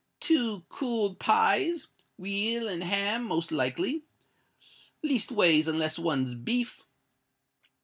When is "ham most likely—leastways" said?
2.83-5.67